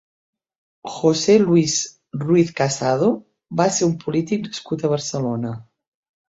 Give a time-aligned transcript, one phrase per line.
[0.93, 1.75] José Luis
[2.21, 3.11] Ruiz Casado
[3.61, 5.55] va ser un polític nascut a Barcelona.